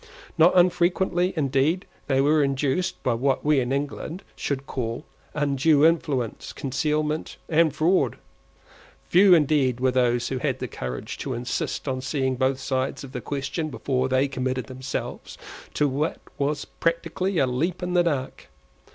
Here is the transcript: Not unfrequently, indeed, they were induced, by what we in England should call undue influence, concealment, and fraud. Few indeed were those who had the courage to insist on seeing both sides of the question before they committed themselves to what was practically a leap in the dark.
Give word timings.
Not 0.35 0.53
unfrequently, 0.57 1.31
indeed, 1.35 1.85
they 2.07 2.21
were 2.21 2.43
induced, 2.43 3.03
by 3.03 3.13
what 3.13 3.45
we 3.45 3.59
in 3.59 3.71
England 3.71 4.23
should 4.35 4.65
call 4.65 5.05
undue 5.35 5.85
influence, 5.85 6.53
concealment, 6.53 7.37
and 7.47 7.71
fraud. 7.75 8.17
Few 9.09 9.35
indeed 9.35 9.79
were 9.79 9.91
those 9.91 10.29
who 10.29 10.39
had 10.39 10.57
the 10.57 10.67
courage 10.67 11.19
to 11.19 11.35
insist 11.35 11.87
on 11.87 12.01
seeing 12.01 12.35
both 12.35 12.59
sides 12.59 13.03
of 13.03 13.11
the 13.11 13.21
question 13.21 13.69
before 13.69 14.09
they 14.09 14.27
committed 14.27 14.65
themselves 14.65 15.37
to 15.75 15.87
what 15.87 16.19
was 16.39 16.65
practically 16.65 17.37
a 17.37 17.45
leap 17.45 17.83
in 17.83 17.93
the 17.93 18.01
dark. 18.01 18.49